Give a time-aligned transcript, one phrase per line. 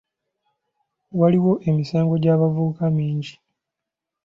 [1.19, 3.33] Waliwo emisango gy'abavubuka mingi.